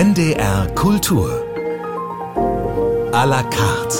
[0.00, 1.28] NDR Kultur.
[3.12, 3.98] A la carte.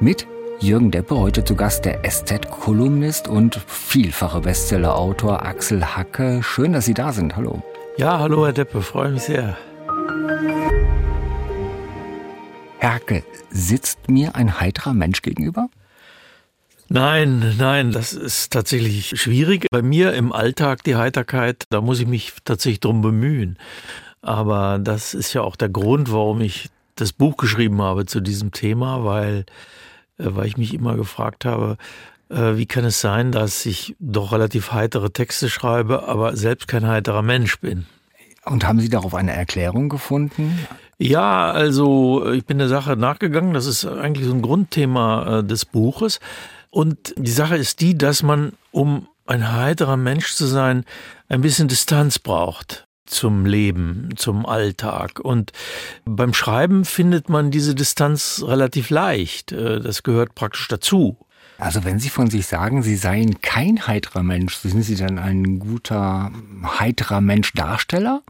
[0.00, 0.26] Mit
[0.58, 6.42] Jürgen Deppe, heute zu Gast der SZ-Kolumnist und vielfache Bestseller-Autor Axel Hacke.
[6.42, 7.36] Schön, dass Sie da sind.
[7.36, 7.62] Hallo.
[7.98, 9.58] Ja, hallo Herr Deppe, freue mich sehr.
[12.78, 15.68] Herr Hacke, sitzt mir ein heiterer Mensch gegenüber?
[16.92, 19.66] Nein, nein, das ist tatsächlich schwierig.
[19.70, 23.58] Bei mir im Alltag die Heiterkeit, da muss ich mich tatsächlich drum bemühen.
[24.22, 28.50] Aber das ist ja auch der Grund, warum ich das Buch geschrieben habe zu diesem
[28.50, 29.46] Thema, weil,
[30.18, 31.76] äh, weil ich mich immer gefragt habe,
[32.28, 36.88] äh, wie kann es sein, dass ich doch relativ heitere Texte schreibe, aber selbst kein
[36.88, 37.86] heiterer Mensch bin.
[38.44, 40.58] Und haben Sie darauf eine Erklärung gefunden?
[40.98, 43.54] Ja, also ich bin der Sache nachgegangen.
[43.54, 46.18] Das ist eigentlich so ein Grundthema äh, des Buches.
[46.70, 50.84] Und die Sache ist die, dass man, um ein heiterer Mensch zu sein,
[51.28, 55.20] ein bisschen Distanz braucht zum Leben, zum Alltag.
[55.20, 55.52] Und
[56.04, 59.52] beim Schreiben findet man diese Distanz relativ leicht.
[59.52, 61.18] Äh, das gehört praktisch dazu.
[61.58, 65.58] Also wenn Sie von sich sagen, Sie seien kein heiterer Mensch, sind Sie dann ein
[65.58, 66.30] guter
[66.78, 68.22] heiterer Mensch Darsteller?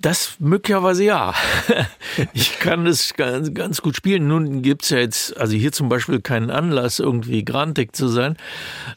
[0.00, 1.34] Das möglicherweise ja.
[2.32, 4.28] Ich kann das ganz, ganz gut spielen.
[4.28, 8.36] Nun gibt's ja jetzt, also hier zum Beispiel keinen Anlass, irgendwie grantig zu sein.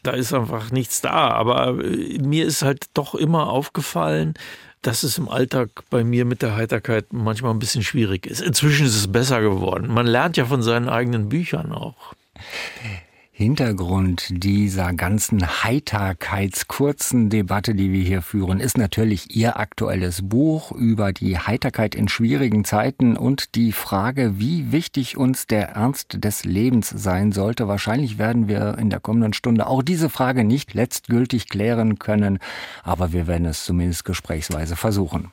[0.02, 1.28] Da ist einfach nichts da.
[1.28, 4.34] Aber äh, mir ist halt doch immer aufgefallen,
[4.82, 8.40] dass es im Alltag bei mir mit der Heiterkeit manchmal ein bisschen schwierig ist.
[8.40, 9.88] Inzwischen ist es besser geworden.
[9.88, 12.14] Man lernt ja von seinen eigenen Büchern auch.
[13.36, 21.12] Hintergrund dieser ganzen heiterkeitskurzen Debatte, die wir hier führen, ist natürlich Ihr aktuelles Buch über
[21.12, 26.90] die Heiterkeit in schwierigen Zeiten und die Frage, wie wichtig uns der Ernst des Lebens
[26.90, 27.66] sein sollte.
[27.66, 32.38] Wahrscheinlich werden wir in der kommenden Stunde auch diese Frage nicht letztgültig klären können,
[32.84, 35.32] aber wir werden es zumindest gesprächsweise versuchen.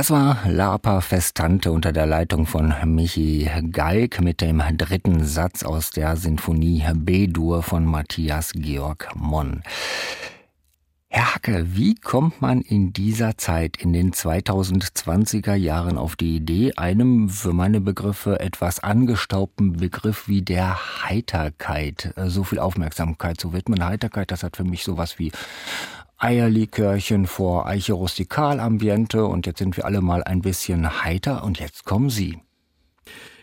[0.00, 5.90] Das war Lapa Festante unter der Leitung von Michi Galk mit dem dritten Satz aus
[5.90, 9.62] der Sinfonie B-Dur von Matthias Georg Monn.
[11.12, 16.72] Herr Hacke, wie kommt man in dieser Zeit, in den 2020er Jahren auf die Idee,
[16.76, 23.52] einem für meine Begriffe etwas angestaubten Begriff wie der Heiterkeit äh, so viel Aufmerksamkeit zu
[23.52, 23.84] widmen?
[23.84, 25.32] Heiterkeit, das hat für mich sowas wie
[26.20, 31.58] Eierlikörchen vor Eiche Rustikal Ambiente und jetzt sind wir alle mal ein bisschen heiter und
[31.58, 32.38] jetzt kommen Sie.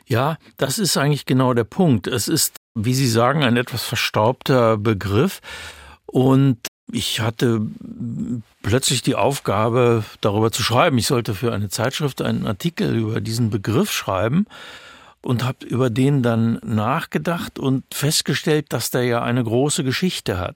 [0.05, 2.07] Ja, das ist eigentlich genau der Punkt.
[2.07, 5.41] Es ist, wie Sie sagen, ein etwas verstaubter Begriff
[6.05, 6.59] und
[6.91, 7.61] ich hatte
[8.61, 10.97] plötzlich die Aufgabe, darüber zu schreiben.
[10.97, 14.45] Ich sollte für eine Zeitschrift einen Artikel über diesen Begriff schreiben
[15.21, 20.55] und habe über den dann nachgedacht und festgestellt, dass der ja eine große Geschichte hat.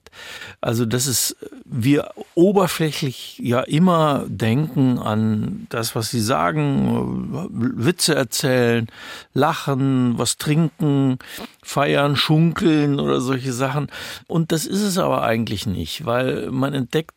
[0.60, 8.86] Also, dass es wir oberflächlich ja immer denken an das, was sie sagen, Witze erzählen,
[9.34, 11.18] lachen, was trinken,
[11.62, 13.88] feiern, schunkeln oder solche Sachen.
[14.26, 17.14] Und das ist es aber eigentlich nicht, weil man entdeckt,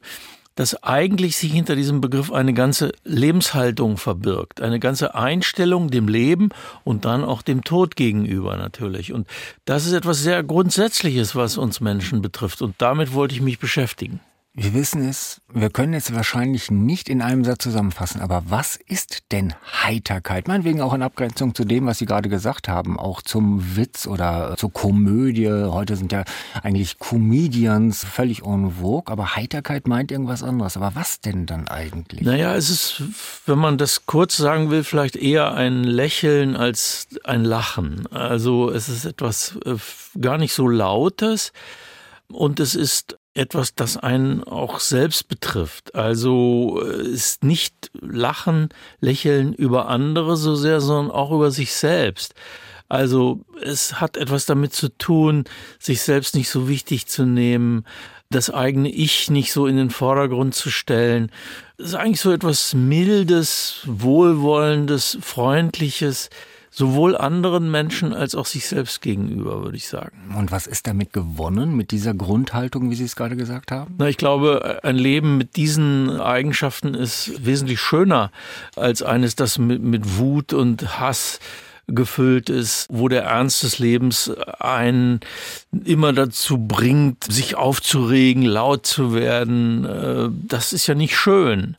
[0.55, 6.49] dass eigentlich sich hinter diesem Begriff eine ganze Lebenshaltung verbirgt, eine ganze Einstellung dem Leben
[6.83, 9.13] und dann auch dem Tod gegenüber natürlich.
[9.13, 9.27] Und
[9.65, 12.61] das ist etwas sehr Grundsätzliches, was uns Menschen betrifft.
[12.61, 14.21] Und damit wollte ich mich beschäftigen.
[14.57, 19.33] Wir wissen es, wir können es wahrscheinlich nicht in einem Satz zusammenfassen, aber was ist
[19.33, 19.53] denn
[19.83, 20.47] Heiterkeit?
[20.47, 24.55] Meinetwegen auch in Abgrenzung zu dem, was Sie gerade gesagt haben, auch zum Witz oder
[24.55, 25.49] zur Komödie.
[25.49, 26.23] Heute sind ja
[26.63, 30.77] eigentlich Comedians völlig en vogue, aber Heiterkeit meint irgendwas anderes.
[30.77, 32.21] Aber was denn dann eigentlich?
[32.21, 33.03] Naja, es ist,
[33.45, 38.07] wenn man das kurz sagen will, vielleicht eher ein Lächeln als ein Lachen.
[38.07, 39.75] Also es ist etwas äh,
[40.17, 41.51] gar nicht so Lautes.
[42.29, 45.93] Und es ist etwas, das einen auch selbst betrifft.
[45.93, 48.69] Also äh, ist nicht Lachen,
[49.01, 52.33] Lächeln über andere so sehr, sondern auch über sich selbst.
[52.87, 55.43] Also es hat etwas damit zu tun,
[55.79, 57.85] sich selbst nicht so wichtig zu nehmen,
[58.29, 61.31] das eigene Ich nicht so in den Vordergrund zu stellen.
[61.77, 66.29] Es ist eigentlich so etwas Mildes, Wohlwollendes, Freundliches,
[66.75, 70.35] sowohl anderen Menschen als auch sich selbst gegenüber, würde ich sagen.
[70.37, 73.95] Und was ist damit gewonnen, mit dieser Grundhaltung, wie Sie es gerade gesagt haben?
[73.97, 78.29] Na, ich glaube, ein Leben mit diesen Eigenschaften ist wesentlich schöner
[78.75, 81.39] als eines, das mit, mit Wut und Hass
[81.87, 85.21] gefüllt ist, wo der Ernst des Lebens einen
[85.85, 89.85] immer dazu bringt, sich aufzuregen, laut zu werden.
[89.85, 91.77] Äh, das ist ja nicht schön.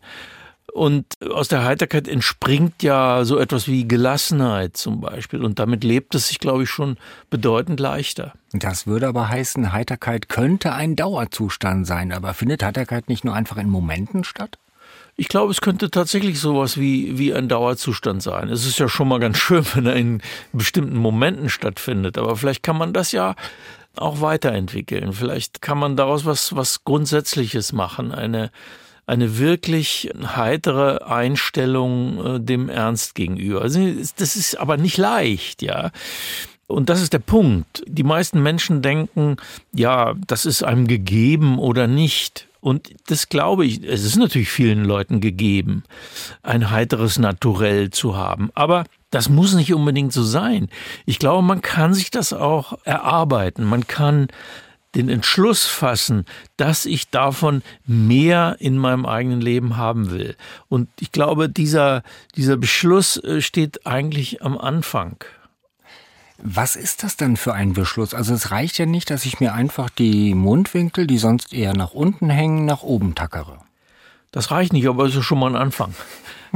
[0.76, 5.42] Und aus der Heiterkeit entspringt ja so etwas wie Gelassenheit zum Beispiel.
[5.42, 6.98] Und damit lebt es sich, glaube ich, schon
[7.30, 8.34] bedeutend leichter.
[8.52, 12.12] Das würde aber heißen, Heiterkeit könnte ein Dauerzustand sein.
[12.12, 14.58] Aber findet Heiterkeit nicht nur einfach in Momenten statt?
[15.16, 18.50] Ich glaube, es könnte tatsächlich sowas wie, wie ein Dauerzustand sein.
[18.50, 20.20] Es ist ja schon mal ganz schön, wenn er in
[20.52, 22.18] bestimmten Momenten stattfindet.
[22.18, 23.34] Aber vielleicht kann man das ja
[23.96, 25.14] auch weiterentwickeln.
[25.14, 28.12] Vielleicht kann man daraus was, was Grundsätzliches machen.
[28.12, 28.50] Eine,
[29.06, 33.62] eine wirklich heitere Einstellung äh, dem Ernst gegenüber.
[33.62, 33.80] Also
[34.16, 35.90] das ist aber nicht leicht, ja.
[36.66, 37.84] Und das ist der Punkt.
[37.86, 39.36] Die meisten Menschen denken,
[39.72, 42.48] ja, das ist einem gegeben oder nicht.
[42.60, 45.84] Und das glaube ich, es ist natürlich vielen Leuten gegeben,
[46.42, 48.50] ein heiteres Naturell zu haben.
[48.54, 50.68] Aber das muss nicht unbedingt so sein.
[51.04, 53.62] Ich glaube, man kann sich das auch erarbeiten.
[53.62, 54.26] Man kann
[54.96, 56.24] den Entschluss fassen,
[56.56, 60.36] dass ich davon mehr in meinem eigenen Leben haben will.
[60.68, 62.02] Und ich glaube, dieser,
[62.34, 65.16] dieser Beschluss äh, steht eigentlich am Anfang.
[66.38, 68.12] Was ist das denn für ein Beschluss?
[68.12, 71.92] Also es reicht ja nicht, dass ich mir einfach die Mundwinkel, die sonst eher nach
[71.92, 73.58] unten hängen, nach oben tackere.
[74.32, 75.94] Das reicht nicht, aber es ist schon mal ein Anfang.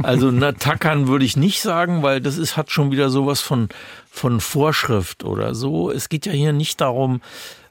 [0.03, 3.69] Also na, tackern würde ich nicht sagen, weil das ist, hat schon wieder sowas von,
[4.09, 5.91] von Vorschrift oder so.
[5.91, 7.21] Es geht ja hier nicht darum,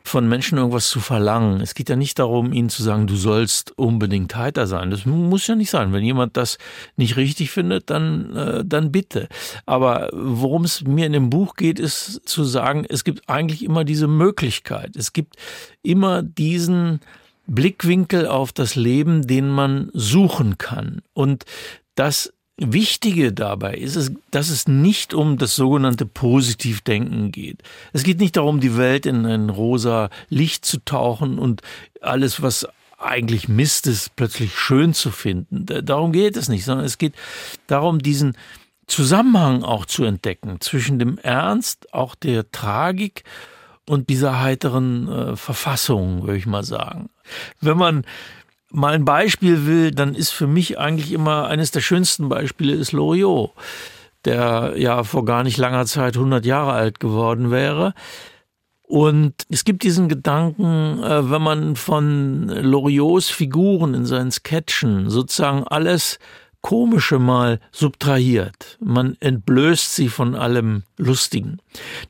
[0.02, 1.60] von Menschen irgendwas zu verlangen.
[1.60, 4.90] Es geht ja nicht darum, ihnen zu sagen, du sollst unbedingt heiter sein.
[4.90, 5.92] Das muss ja nicht sein.
[5.92, 6.58] Wenn jemand das
[6.96, 9.28] nicht richtig findet, dann, äh, dann bitte.
[9.66, 13.84] Aber worum es mir in dem Buch geht, ist zu sagen, es gibt eigentlich immer
[13.84, 14.96] diese Möglichkeit.
[14.96, 15.36] Es gibt
[15.82, 17.00] immer diesen
[17.46, 21.02] Blickwinkel auf das Leben, den man suchen kann.
[21.12, 21.44] Und
[21.94, 27.62] das Wichtige dabei ist, es, dass es nicht um das sogenannte Positivdenken geht.
[27.92, 31.62] Es geht nicht darum, die Welt in ein rosa Licht zu tauchen und
[32.02, 35.64] alles, was eigentlich Mist ist, plötzlich schön zu finden.
[35.84, 37.14] Darum geht es nicht, sondern es geht
[37.66, 38.36] darum, diesen
[38.86, 43.24] Zusammenhang auch zu entdecken zwischen dem Ernst, auch der Tragik
[43.88, 47.08] und dieser heiteren äh, Verfassung, würde ich mal sagen.
[47.60, 48.04] Wenn man
[48.70, 52.92] mal ein Beispiel will, dann ist für mich eigentlich immer eines der schönsten Beispiele ist
[52.92, 53.52] Loriot,
[54.24, 57.94] der ja vor gar nicht langer Zeit 100 Jahre alt geworden wäre.
[58.82, 65.62] Und es gibt diesen Gedanken, äh, wenn man von Loriots Figuren in seinen Sketchen sozusagen
[65.64, 66.18] alles
[66.60, 71.58] Komische mal subtrahiert, man entblößt sie von allem Lustigen,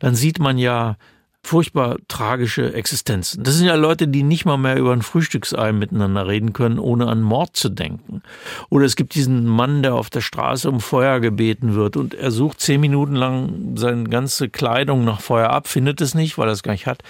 [0.00, 0.96] dann sieht man ja
[1.42, 3.42] furchtbar tragische Existenzen.
[3.42, 7.06] Das sind ja Leute, die nicht mal mehr über ein Frühstücksei miteinander reden können, ohne
[7.06, 8.22] an Mord zu denken.
[8.68, 12.30] Oder es gibt diesen Mann, der auf der Straße um Feuer gebeten wird und er
[12.30, 16.52] sucht zehn Minuten lang seine ganze Kleidung nach Feuer ab, findet es nicht, weil er
[16.52, 17.02] es gar nicht hat.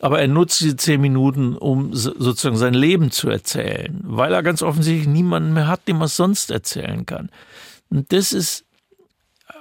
[0.00, 4.62] Aber er nutzt diese zehn Minuten, um sozusagen sein Leben zu erzählen, weil er ganz
[4.62, 7.30] offensichtlich niemanden mehr hat, dem er es sonst erzählen kann.
[7.90, 8.64] Und das ist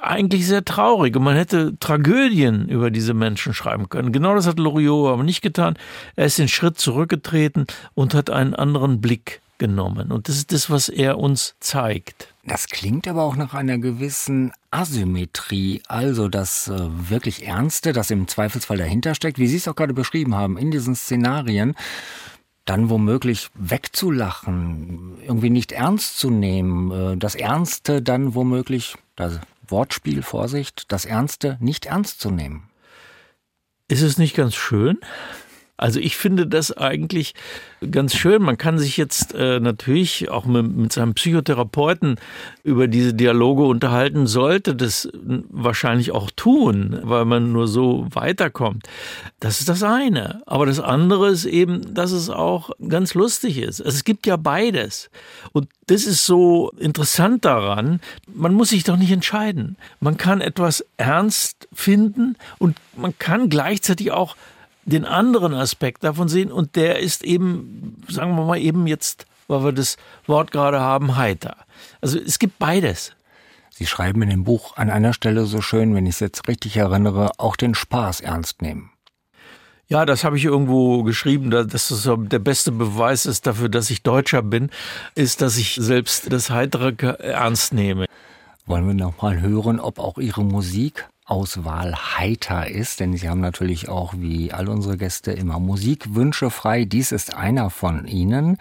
[0.02, 4.12] eigentlich sehr traurig und man hätte Tragödien über diese Menschen schreiben können.
[4.12, 5.78] Genau das hat Loriot aber nicht getan.
[6.16, 10.12] Er ist den Schritt zurückgetreten und hat einen anderen Blick genommen.
[10.12, 12.34] Und das ist das, was er uns zeigt.
[12.46, 18.28] Das klingt aber auch nach einer gewissen Asymmetrie, also das äh, wirklich Ernste, das im
[18.28, 21.76] Zweifelsfall dahinter steckt, wie Sie es auch gerade beschrieben haben, in diesen Szenarien,
[22.64, 30.22] dann womöglich wegzulachen, irgendwie nicht ernst zu nehmen, äh, das Ernste dann womöglich, da Wortspiel,
[30.22, 32.70] Vorsicht, das Ernste nicht ernst zu nehmen.
[33.88, 35.00] Ist es nicht ganz schön?
[35.78, 37.36] Also ich finde das eigentlich
[37.92, 38.42] ganz schön.
[38.42, 42.20] Man kann sich jetzt äh, natürlich auch mit, mit, seinem Psychotherapeuten
[42.64, 48.88] über diese Dialoge unterhalten, sollte das wahrscheinlich auch tun, weil man nur so weiterkommt.
[49.40, 50.42] Das ist das eine.
[50.48, 53.80] Aber das andere ist eben, dass es auch ganz lustig ist.
[53.80, 55.12] Also es gibt ja beides.
[55.54, 58.02] Und das ist so interessant daran.
[58.34, 59.78] Man muss sich doch nicht entscheiden.
[60.00, 64.36] Man kann etwas ernst finden und man kann gleichzeitig auch
[64.88, 69.64] den anderen Aspekt davon sehen und der ist eben, sagen wir mal eben jetzt, weil
[69.64, 71.58] wir das Wort gerade haben, heiter.
[72.02, 73.12] Also es gibt beides.
[73.70, 76.78] Sie schreiben in dem Buch an einer Stelle so schön, wenn ich es jetzt richtig
[76.78, 78.90] erinnere, auch den Spaß ernst nehmen.
[79.90, 84.04] Ja, das habe ich irgendwo geschrieben, dass das der beste Beweis ist dafür, dass ich
[84.04, 84.70] Deutscher bin,
[85.16, 88.06] ist, dass ich selbst das Heitere ernst nehme.
[88.66, 93.42] Wollen wir noch mal hören, ob auch Ihre Musik Auswahl heiter ist, denn Sie haben
[93.42, 96.86] natürlich auch wie all unsere Gäste immer Musikwünsche frei.
[96.86, 98.58] Dies ist einer von ihnen.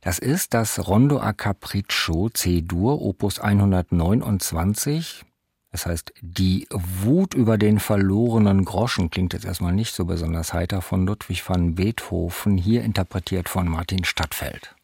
[0.00, 5.24] Das ist das Rondo a Capriccio C-Dur, Opus 129.
[5.70, 10.80] Das heißt, die Wut über den verlorenen Groschen klingt jetzt erstmal nicht so besonders heiter
[10.80, 14.76] von Ludwig van Beethoven, hier interpretiert von Martin Stadtfeld.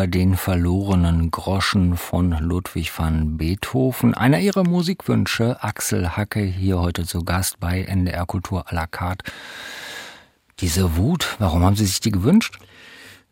[0.00, 4.14] Über den verlorenen Groschen von Ludwig van Beethoven.
[4.14, 9.30] Einer ihrer Musikwünsche, Axel Hacke, hier heute zu Gast bei NDR Kultur à la carte.
[10.60, 12.58] Diese Wut, warum haben Sie sich die gewünscht?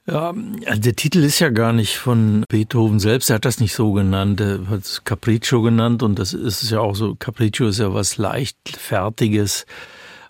[0.04, 3.30] Ja, der Titel ist ja gar nicht von Beethoven selbst.
[3.30, 4.38] Er hat das nicht so genannt.
[4.42, 7.14] Er hat es Capriccio genannt und das ist ja auch so.
[7.14, 9.64] Capriccio ist ja was leichtfertiges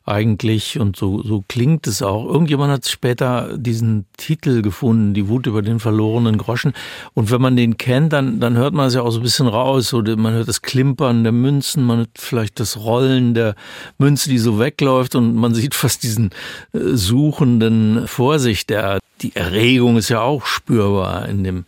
[0.09, 2.27] eigentlich und so, so klingt es auch.
[2.27, 6.73] Irgendjemand hat später diesen Titel gefunden, die Wut über den verlorenen Groschen.
[7.15, 9.47] Und wenn man den kennt, dann, dann hört man es ja auch so ein bisschen
[9.47, 9.95] raus.
[9.95, 13.55] Oder man hört das Klimpern der Münzen, man hört vielleicht das Rollen der
[13.99, 16.31] Münze, die so wegläuft und man sieht fast diesen
[16.73, 18.71] äh, suchenden Vorsicht.
[18.71, 21.65] Der, die Erregung ist ja auch spürbar in dem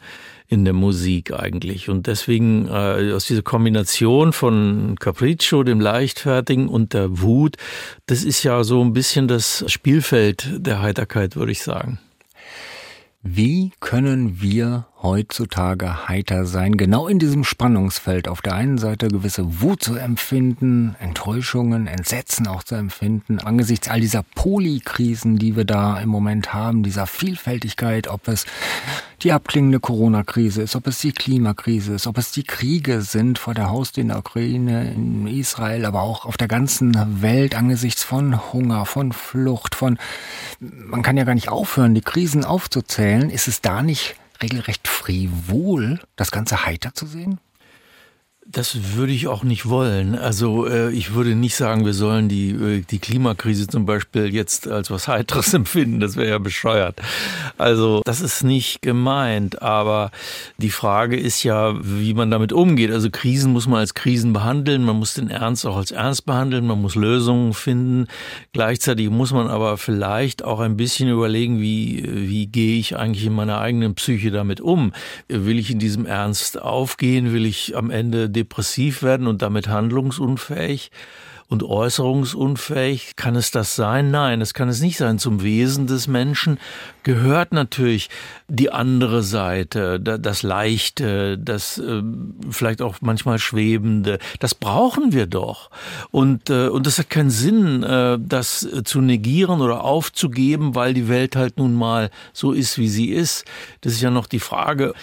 [0.51, 1.89] in der Musik eigentlich.
[1.89, 7.57] Und deswegen äh, aus dieser Kombination von Capriccio, dem Leichtfertigen und der Wut,
[8.07, 12.01] das ist ja so ein bisschen das Spielfeld der Heiterkeit, würde ich sagen.
[13.23, 18.29] Wie können wir heutzutage heiter sein, genau in diesem Spannungsfeld.
[18.29, 24.01] Auf der einen Seite gewisse Wut zu empfinden, Enttäuschungen, Entsetzen auch zu empfinden, angesichts all
[24.01, 28.45] dieser Polykrisen, die wir da im Moment haben, dieser Vielfältigkeit, ob es
[29.23, 33.55] die abklingende Corona-Krise ist, ob es die Klimakrise ist, ob es die Kriege sind vor
[33.55, 38.53] der Haustür in der Ukraine, in Israel, aber auch auf der ganzen Welt angesichts von
[38.53, 39.99] Hunger, von Flucht, von,
[40.59, 43.31] man kann ja gar nicht aufhören, die Krisen aufzuzählen.
[43.31, 47.41] Ist es da nicht regelrecht frivol, das Ganze heiter zu sehen?
[48.47, 50.17] Das würde ich auch nicht wollen.
[50.17, 54.67] Also äh, ich würde nicht sagen, wir sollen die, äh, die Klimakrise zum Beispiel jetzt
[54.67, 56.01] als was Heiteres empfinden.
[56.01, 57.01] Das wäre ja bescheuert.
[57.59, 59.61] Also das ist nicht gemeint.
[59.61, 60.11] Aber
[60.57, 62.91] die Frage ist ja, wie man damit umgeht.
[62.91, 64.85] Also Krisen muss man als Krisen behandeln.
[64.85, 66.67] Man muss den Ernst auch als Ernst behandeln.
[66.67, 68.07] Man muss Lösungen finden.
[68.53, 73.35] Gleichzeitig muss man aber vielleicht auch ein bisschen überlegen, wie, wie gehe ich eigentlich in
[73.35, 74.93] meiner eigenen Psyche damit um?
[75.29, 77.35] Will ich in diesem Ernst aufgehen?
[77.35, 80.91] Will ich am Ende depressiv werden und damit handlungsunfähig
[81.51, 83.17] und äußerungsunfähig.
[83.17, 84.13] Kann es das sein?
[84.13, 85.19] Nein, das kann es nicht sein.
[85.19, 86.59] Zum Wesen des Menschen
[87.03, 88.09] gehört natürlich
[88.47, 92.03] die andere Seite, das Leichte, das äh,
[92.51, 94.21] vielleicht auch manchmal Schwebende.
[94.39, 95.71] Das brauchen wir doch.
[96.13, 101.09] Und, äh, und es hat keinen Sinn, äh, das zu negieren oder aufzugeben, weil die
[101.09, 103.45] Welt halt nun mal so ist, wie sie ist.
[103.81, 104.95] Das ist ja noch die Frage,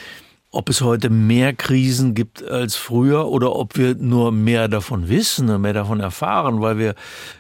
[0.51, 5.49] ob es heute mehr Krisen gibt als früher oder ob wir nur mehr davon wissen
[5.49, 6.95] und mehr davon erfahren, weil wir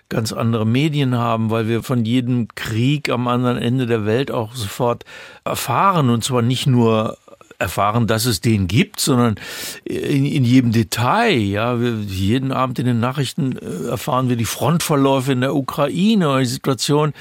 [0.09, 4.53] ganz andere Medien haben, weil wir von jedem Krieg am anderen Ende der Welt auch
[4.53, 5.05] sofort
[5.45, 7.17] erfahren und zwar nicht nur
[7.59, 9.35] erfahren, dass es den gibt, sondern
[9.83, 11.37] in, in jedem Detail.
[11.37, 16.39] Ja, wir, jeden Abend in den Nachrichten äh, erfahren wir die Frontverläufe in der Ukraine
[16.39, 17.13] die Situation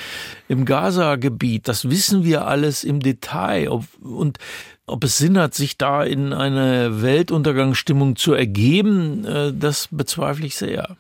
[0.49, 1.69] im Gaza-Gebiet.
[1.69, 3.69] Das wissen wir alles im Detail.
[4.01, 4.39] Und
[4.87, 10.57] ob es Sinn hat, sich da in eine Weltuntergangsstimmung zu ergeben, äh, das bezweifle ich
[10.57, 10.97] sehr.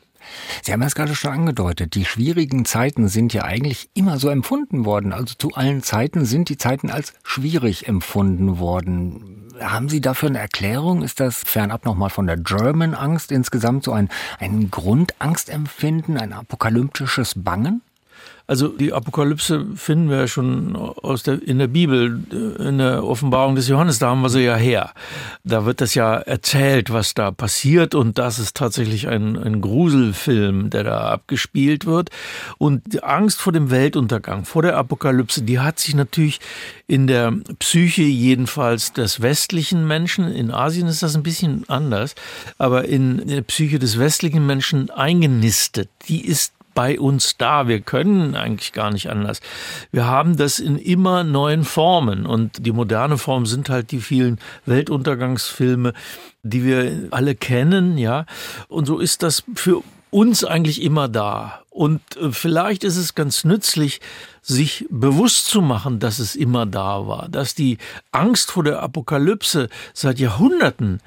[0.62, 4.84] Sie haben es gerade schon angedeutet, die schwierigen Zeiten sind ja eigentlich immer so empfunden
[4.84, 5.12] worden.
[5.12, 9.52] Also zu allen Zeiten sind die Zeiten als schwierig empfunden worden.
[9.60, 11.02] Haben Sie dafür eine Erklärung?
[11.02, 17.34] Ist das fernab nochmal von der German Angst insgesamt so ein, ein Grundangstempfinden, ein apokalyptisches
[17.36, 17.82] Bangen?
[18.48, 22.22] Also die Apokalypse finden wir ja schon aus der, in der Bibel,
[22.58, 24.92] in der Offenbarung des Johannes, da haben wir sie ja her.
[25.42, 30.70] Da wird das ja erzählt, was da passiert und das ist tatsächlich ein, ein Gruselfilm,
[30.70, 32.10] der da abgespielt wird.
[32.58, 36.40] Und die Angst vor dem Weltuntergang, vor der Apokalypse, die hat sich natürlich
[36.86, 42.14] in der Psyche jedenfalls des westlichen Menschen, in Asien ist das ein bisschen anders,
[42.58, 45.88] aber in der Psyche des westlichen Menschen eingenistet.
[46.08, 47.66] Die ist bei uns da.
[47.66, 49.40] Wir können eigentlich gar nicht anders.
[49.90, 54.38] Wir haben das in immer neuen Formen und die moderne Form sind halt die vielen
[54.66, 55.94] Weltuntergangsfilme,
[56.42, 58.26] die wir alle kennen, ja.
[58.68, 61.62] Und so ist das für uns eigentlich immer da.
[61.70, 64.00] Und äh, vielleicht ist es ganz nützlich,
[64.40, 67.78] sich bewusst zu machen, dass es immer da war, dass die
[68.12, 71.00] Angst vor der Apokalypse seit Jahrhunderten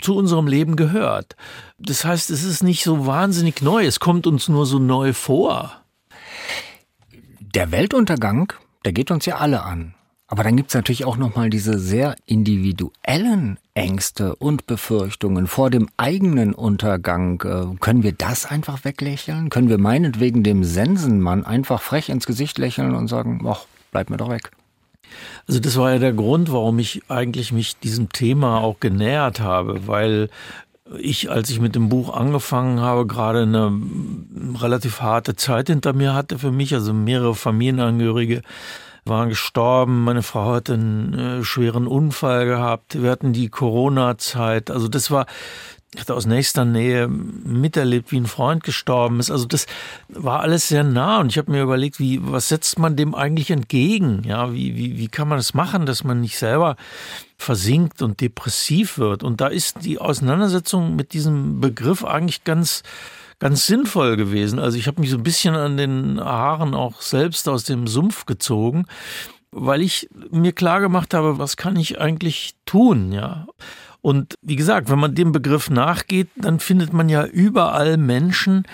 [0.00, 1.36] zu unserem Leben gehört.
[1.78, 5.82] Das heißt, es ist nicht so wahnsinnig neu, es kommt uns nur so neu vor.
[7.40, 8.52] Der Weltuntergang,
[8.84, 9.94] der geht uns ja alle an.
[10.30, 16.52] Aber dann gibt's natürlich auch nochmal diese sehr individuellen Ängste und Befürchtungen vor dem eigenen
[16.52, 17.40] Untergang.
[17.40, 19.48] Äh, können wir das einfach weglächeln?
[19.48, 24.18] Können wir meinetwegen dem Sensenmann einfach frech ins Gesicht lächeln und sagen, ach, bleib mir
[24.18, 24.50] doch weg?
[25.46, 29.86] Also das war ja der Grund, warum ich eigentlich mich diesem Thema auch genähert habe,
[29.86, 30.28] weil
[30.98, 33.72] ich, als ich mit dem Buch angefangen habe, gerade eine
[34.60, 38.42] relativ harte Zeit hinter mir hatte für mich, also mehrere Familienangehörige
[39.08, 40.04] waren gestorben.
[40.04, 43.02] Meine Frau hatte einen äh, schweren Unfall gehabt.
[43.02, 44.70] Wir hatten die Corona-Zeit.
[44.70, 45.26] Also das war,
[45.94, 49.30] ich hatte aus nächster Nähe miterlebt, wie ein Freund gestorben ist.
[49.30, 49.66] Also das
[50.08, 53.50] war alles sehr nah und ich habe mir überlegt, wie was setzt man dem eigentlich
[53.50, 54.22] entgegen?
[54.24, 56.76] Ja, wie wie wie kann man das machen, dass man nicht selber
[57.38, 59.22] versinkt und depressiv wird?
[59.22, 62.82] Und da ist die Auseinandersetzung mit diesem Begriff eigentlich ganz
[63.38, 64.58] ganz sinnvoll gewesen.
[64.58, 68.26] Also ich habe mich so ein bisschen an den Haaren auch selbst aus dem Sumpf
[68.26, 68.86] gezogen
[69.50, 73.46] weil ich mir klar gemacht habe, was kann ich eigentlich tun, ja.
[74.00, 78.64] Und wie gesagt, wenn man dem Begriff nachgeht, dann findet man ja überall Menschen,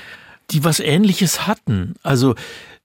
[0.50, 1.94] die was Ähnliches hatten.
[2.03, 2.35] Also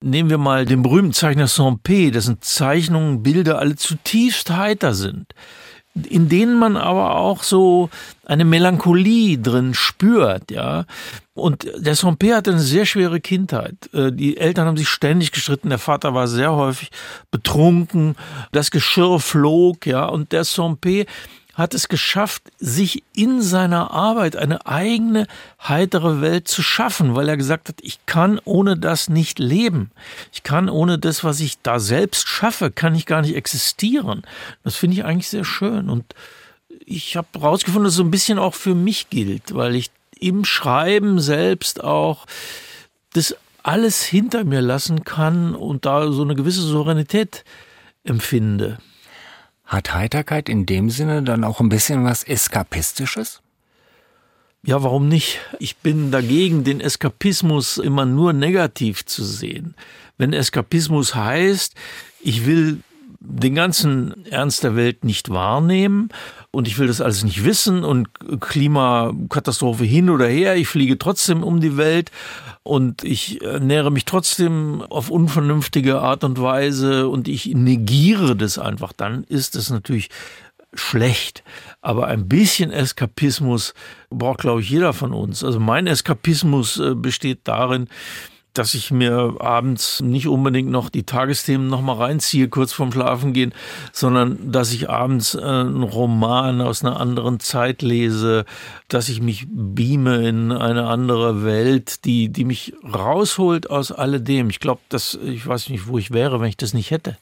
[0.02, 5.34] nehmen wir mal den berühmten Zeichner Saint-Pé, dessen Zeichnungen, Bilder alle zutiefst heiter sind
[5.96, 7.90] in denen man aber auch so
[8.26, 10.86] eine Melancholie drin spürt, ja.
[11.34, 13.76] Und der Saint-Pé hatte eine sehr schwere Kindheit.
[13.94, 16.92] Äh, die Eltern haben sich ständig gestritten, der Vater war sehr häufig
[17.32, 18.16] betrunken,
[18.52, 20.06] das Geschirr flog, ja.
[20.06, 21.08] Und der Saint-Pé
[21.60, 25.28] hat es geschafft, sich in seiner Arbeit eine eigene
[25.62, 29.92] heitere Welt zu schaffen, weil er gesagt hat, ich kann ohne das nicht leben.
[30.32, 34.24] Ich kann ohne das, was ich da selbst schaffe, kann ich gar nicht existieren.
[34.64, 36.16] Das finde ich eigentlich sehr schön und
[36.86, 40.46] ich habe herausgefunden, dass es so ein bisschen auch für mich gilt, weil ich im
[40.46, 42.26] Schreiben selbst auch
[43.14, 47.44] das alles hinter mir lassen kann und da so eine gewisse Souveränität
[48.04, 48.80] empfinde.
[49.70, 53.44] Hat Heiterkeit in dem Sinne dann auch ein bisschen was Eskapistisches?
[54.64, 55.40] Ja, warum nicht?
[55.60, 59.76] Ich bin dagegen, den Eskapismus immer nur negativ zu sehen.
[60.18, 61.76] Wenn Eskapismus heißt,
[62.20, 62.80] ich will
[63.20, 66.10] den ganzen Ernst der Welt nicht wahrnehmen.
[66.52, 67.84] Und ich will das alles nicht wissen.
[67.84, 72.12] Und Klimakatastrophe hin oder her, ich fliege trotzdem um die Welt.
[72.64, 77.10] Und ich ernähre mich trotzdem auf unvernünftige Art und Weise.
[77.10, 80.10] Und ich negiere das einfach, dann ist es natürlich
[80.74, 81.44] schlecht.
[81.82, 83.74] Aber ein bisschen Eskapismus
[84.10, 85.44] braucht, glaube ich, jeder von uns.
[85.44, 87.88] Also mein Eskapismus äh, besteht darin,
[88.54, 93.54] dass ich mir abends nicht unbedingt noch die Tagesthemen noch mal reinziehe, kurz vorm Schlafengehen,
[93.94, 98.46] sondern dass ich abends äh, einen Roman aus einer anderen Zeit lese,
[98.88, 104.50] dass ich mich beame in eine andere Welt, die, die mich rausholt aus alledem.
[104.50, 107.18] Ich glaube, dass, ich weiß nicht, wo ich wäre, wenn ich das nicht hätte.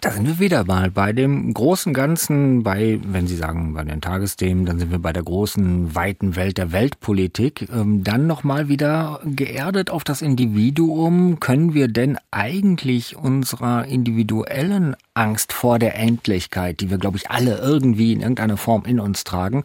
[0.00, 4.00] Da sind wir wieder mal bei dem großen Ganzen, bei, wenn Sie sagen, bei den
[4.00, 7.68] Tagesthemen, dann sind wir bei der großen, weiten Welt der Weltpolitik.
[7.72, 11.40] Ähm, dann nochmal wieder geerdet auf das Individuum.
[11.40, 17.58] Können wir denn eigentlich unserer individuellen Angst vor der Endlichkeit, die wir, glaube ich, alle
[17.58, 19.64] irgendwie in irgendeiner Form in uns tragen,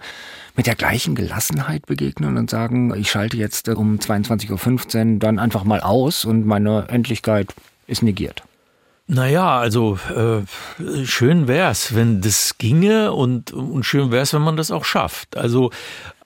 [0.56, 5.63] mit der gleichen Gelassenheit begegnen und sagen, ich schalte jetzt um 22.15 Uhr dann einfach
[5.63, 7.54] mal aus und meine Endlichkeit
[7.88, 8.43] ist negiert?
[9.12, 14.69] Naja, also äh, schön wär's, wenn das ginge und, und schön wär's, wenn man das
[14.69, 15.36] auch schafft.
[15.36, 15.72] Also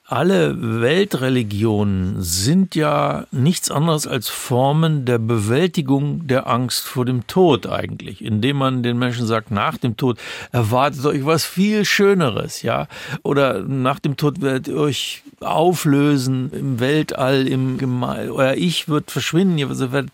[0.05, 7.67] alle Weltreligionen sind ja nichts anderes als Formen der Bewältigung der Angst vor dem Tod
[7.67, 10.19] eigentlich, indem man den Menschen sagt, nach dem Tod
[10.51, 12.87] erwartet euch was viel Schöneres, ja,
[13.23, 19.09] oder nach dem Tod werdet ihr euch auflösen im Weltall, im Gemein, euer Ich wird
[19.09, 20.11] verschwinden, ihr werdet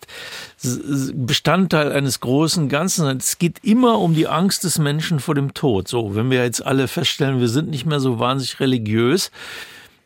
[0.62, 3.18] Bestandteil eines großen Ganzen.
[3.18, 5.88] Es geht immer um die Angst des Menschen vor dem Tod.
[5.88, 9.32] So, wenn wir jetzt alle feststellen, wir sind nicht mehr so wahnsinnig religiös,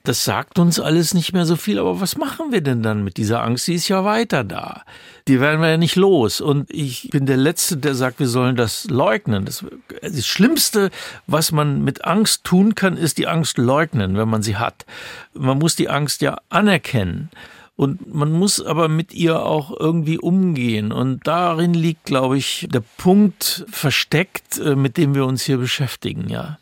[0.06, 3.16] das sagt uns alles nicht mehr so viel, aber was machen wir denn dann mit
[3.16, 3.66] dieser Angst?
[3.66, 4.84] Sie ist ja weiter da.
[5.30, 6.42] Die werden wir ja nicht los.
[6.42, 9.46] Und ich bin der Letzte, der sagt, wir sollen das leugnen.
[9.46, 9.66] Das,
[10.02, 10.92] das Schlimmste,
[11.26, 14.86] was man mit Angst tun kann, ist die Angst leugnen, wenn man sie hat.
[15.34, 17.30] Man muss die Angst ja anerkennen.
[17.76, 20.92] Und man muss aber mit ihr auch irgendwie umgehen.
[20.92, 26.30] Und darin liegt, glaube ich, der Punkt versteckt, äh, mit dem wir uns hier beschäftigen,
[26.30, 26.60] ja.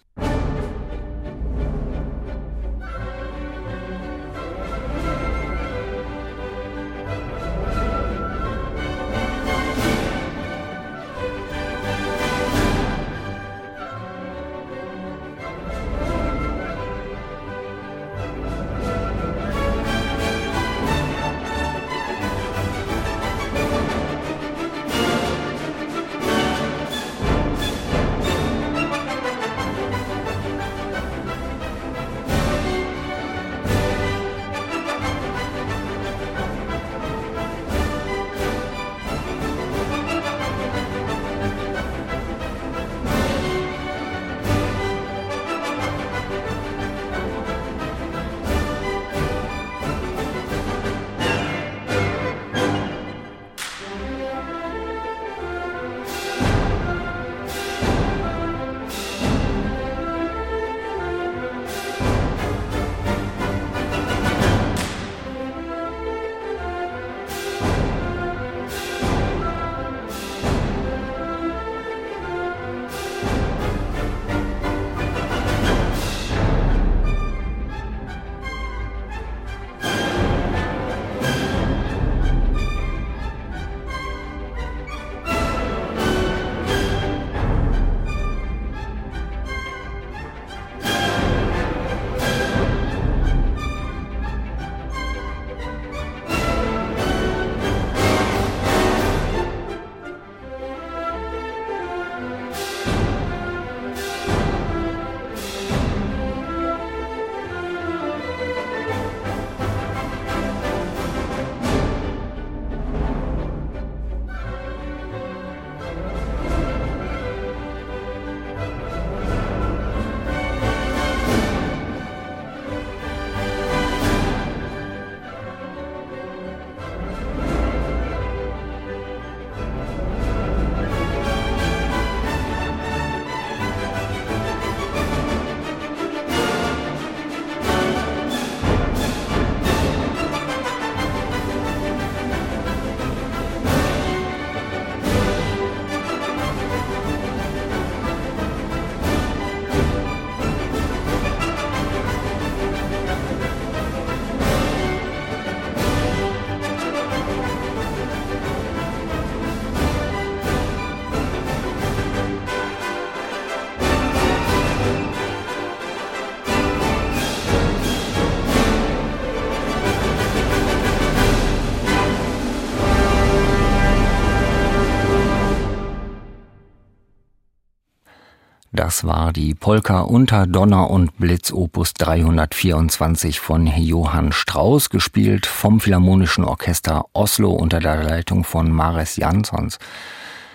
[179.01, 185.79] Das war die Polka unter Donner und Blitz Opus 324 von Johann Strauss, gespielt vom
[185.79, 189.79] Philharmonischen Orchester Oslo unter der Leitung von Mares Jansons.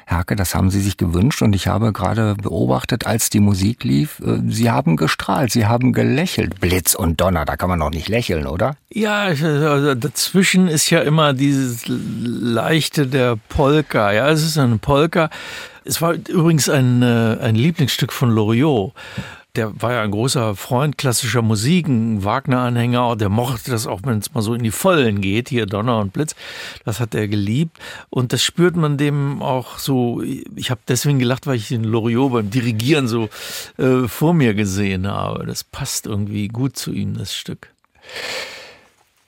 [0.06, 4.20] Herke, das haben Sie sich gewünscht und ich habe gerade beobachtet, als die Musik lief,
[4.20, 6.60] äh, Sie haben gestrahlt, Sie haben gelächelt.
[6.60, 8.76] Blitz und Donner, da kann man doch nicht lächeln, oder?
[8.88, 14.12] Ja, also dazwischen ist ja immer dieses Leichte der Polka.
[14.12, 15.30] Ja, es ist eine Polka.
[15.86, 18.92] Es war übrigens ein, äh, ein Lieblingsstück von Loriot.
[19.54, 24.18] Der war ja ein großer Freund klassischer Musik, ein Wagner-Anhänger, der mochte das auch, wenn
[24.18, 26.34] es mal so in die Vollen geht, hier Donner und Blitz,
[26.84, 27.78] das hat er geliebt.
[28.10, 32.32] Und das spürt man dem auch so, ich habe deswegen gelacht, weil ich den Loriot
[32.32, 33.30] beim Dirigieren so
[33.78, 37.70] äh, vor mir gesehen habe, das passt irgendwie gut zu ihm, das Stück.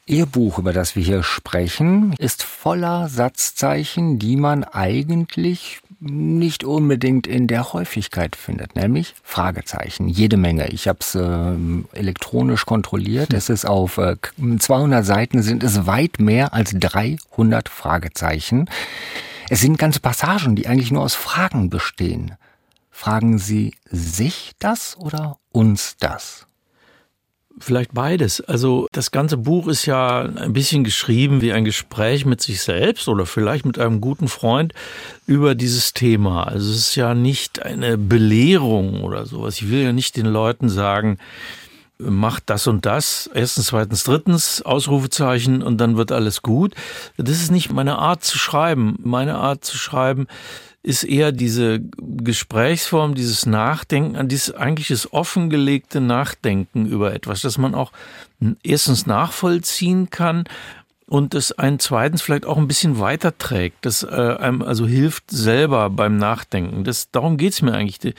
[0.05, 7.27] Ihr Buch, über das wir hier sprechen, ist voller Satzzeichen, die man eigentlich nicht unbedingt
[7.27, 10.69] in der Häufigkeit findet, nämlich Fragezeichen, jede Menge.
[10.69, 13.33] Ich habe es äh, elektronisch kontrolliert.
[13.33, 14.17] Es ist auf äh,
[14.59, 18.69] 200 Seiten sind es weit mehr als 300 Fragezeichen.
[19.51, 22.35] Es sind ganze Passagen, die eigentlich nur aus Fragen bestehen.
[22.91, 26.48] Fragen Sie sich das oder uns das?
[27.61, 28.41] Vielleicht beides.
[28.41, 33.09] Also das ganze Buch ist ja ein bisschen geschrieben wie ein Gespräch mit sich selbst
[33.09, 34.73] oder vielleicht mit einem guten Freund
[35.27, 36.45] über dieses Thema.
[36.45, 39.57] Also es ist ja nicht eine Belehrung oder sowas.
[39.57, 41.19] Ich will ja nicht den Leuten sagen,
[41.99, 46.75] macht das und das, erstens, zweitens, drittens, Ausrufezeichen und dann wird alles gut.
[47.17, 48.97] Das ist nicht meine Art zu schreiben.
[49.03, 50.29] Meine Art zu schreiben
[50.89, 54.55] ist eher diese Gesprächsform, dieses Nachdenken, dieses
[54.89, 57.93] das offengelegte Nachdenken über etwas, dass man auch
[58.63, 60.45] erstens nachvollziehen kann
[61.07, 65.91] und das einen zweitens vielleicht auch ein bisschen weiterträgt, das äh, einem also hilft selber
[65.91, 66.85] beim Nachdenken.
[66.85, 68.15] Das, darum geht's mir eigentlich,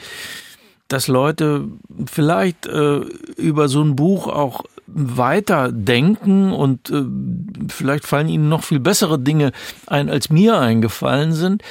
[0.86, 1.66] dass Leute
[2.06, 2.98] vielleicht äh,
[3.36, 7.02] über so ein Buch auch weiter denken und äh,
[7.68, 9.50] vielleicht fallen ihnen noch viel bessere Dinge
[9.88, 11.64] ein, als mir eingefallen sind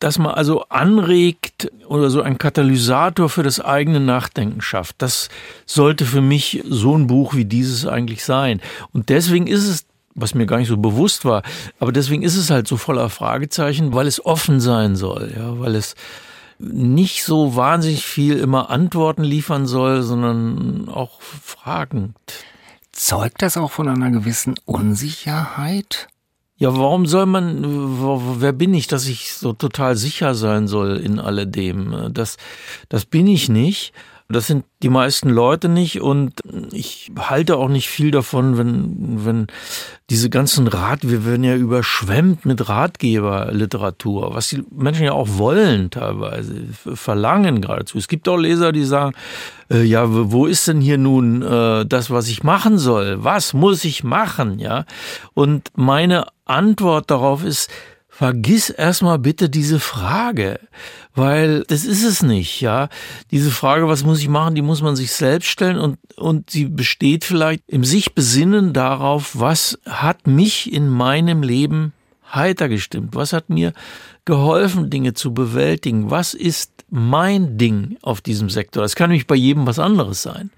[0.00, 4.96] dass man also anregt oder so ein Katalysator für das eigene Nachdenken schafft.
[4.98, 5.28] Das
[5.66, 8.60] sollte für mich so ein Buch wie dieses eigentlich sein.
[8.92, 11.42] Und deswegen ist es was mir gar nicht so bewusst war.
[11.78, 15.76] Aber deswegen ist es halt so voller Fragezeichen, weil es offen sein soll, ja, weil
[15.76, 15.94] es
[16.58, 22.14] nicht so wahnsinnig viel immer Antworten liefern soll, sondern auch fragend.
[22.92, 26.08] Zeugt das auch von einer gewissen Unsicherheit?
[26.60, 27.64] Ja, warum soll man,
[28.38, 32.10] wer bin ich, dass ich so total sicher sein soll in alledem?
[32.12, 32.36] Das,
[32.90, 33.94] das bin ich nicht.
[34.28, 36.34] Das sind die meisten Leute nicht und
[36.70, 39.46] ich halte auch nicht viel davon, wenn, wenn
[40.08, 45.90] diese ganzen Rat, wir werden ja überschwemmt mit Ratgeberliteratur, was die Menschen ja auch wollen
[45.90, 46.54] teilweise,
[46.94, 47.98] verlangen geradezu.
[47.98, 49.14] Es gibt auch Leser, die sagen,
[49.68, 53.24] äh, ja, wo ist denn hier nun äh, das, was ich machen soll?
[53.24, 54.60] Was muss ich machen?
[54.60, 54.84] Ja.
[55.34, 57.70] Und meine Antwort darauf ist,
[58.08, 60.60] vergiss erstmal bitte diese Frage,
[61.14, 62.90] weil das ist es nicht, ja.
[63.30, 66.66] Diese Frage, was muss ich machen, die muss man sich selbst stellen und, und sie
[66.66, 71.94] besteht vielleicht im sich besinnen darauf, was hat mich in meinem Leben
[72.34, 73.14] heiter gestimmt?
[73.14, 73.72] Was hat mir
[74.24, 76.10] geholfen, Dinge zu bewältigen?
[76.10, 78.82] Was ist mein Ding auf diesem Sektor?
[78.82, 80.50] Das kann nämlich bei jedem was anderes sein.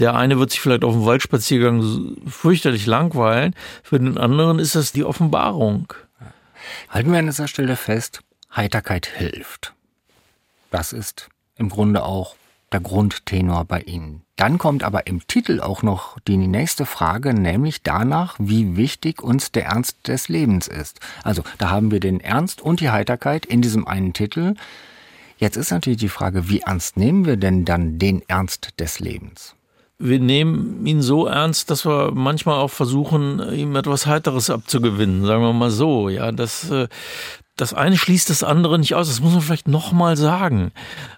[0.00, 4.92] Der eine wird sich vielleicht auf dem Waldspaziergang fürchterlich langweilen, für den anderen ist das
[4.92, 5.92] die Offenbarung.
[6.88, 8.22] Halten wir an dieser Stelle fest,
[8.54, 9.74] Heiterkeit hilft.
[10.70, 12.34] Das ist im Grunde auch
[12.72, 14.22] der Grundtenor bei Ihnen.
[14.36, 19.52] Dann kommt aber im Titel auch noch die nächste Frage, nämlich danach, wie wichtig uns
[19.52, 21.00] der Ernst des Lebens ist.
[21.24, 24.54] Also da haben wir den Ernst und die Heiterkeit in diesem einen Titel.
[25.36, 29.56] Jetzt ist natürlich die Frage, wie ernst nehmen wir denn dann den Ernst des Lebens?
[30.00, 35.42] Wir nehmen ihn so ernst, dass wir manchmal auch versuchen, ihm etwas Heiteres abzugewinnen, sagen
[35.42, 36.08] wir mal so.
[36.08, 36.88] Ja, das, äh,
[37.56, 39.08] das eine schließt das andere nicht aus.
[39.08, 40.72] Das muss man vielleicht nochmal sagen.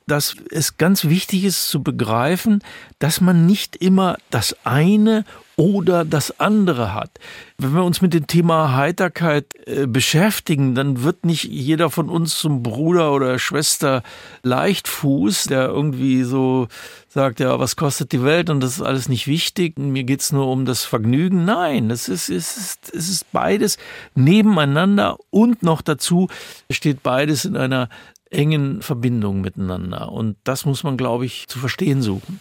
[0.08, 2.58] Dass es ganz wichtig ist zu begreifen,
[2.98, 5.24] dass man nicht immer das eine
[5.56, 7.20] oder das andere hat.
[7.58, 9.46] Wenn wir uns mit dem Thema Heiterkeit
[9.86, 14.02] beschäftigen, dann wird nicht jeder von uns zum Bruder oder Schwester
[14.42, 16.68] Leichtfuß, der irgendwie so
[17.08, 20.48] sagt, ja, was kostet die Welt und das ist alles nicht wichtig, mir geht's nur
[20.48, 21.44] um das Vergnügen.
[21.44, 23.78] Nein, es ist, es ist, es ist beides
[24.14, 26.28] nebeneinander und noch dazu
[26.70, 27.88] steht beides in einer
[28.30, 30.10] engen Verbindung miteinander.
[30.10, 32.40] Und das muss man, glaube ich, zu verstehen suchen.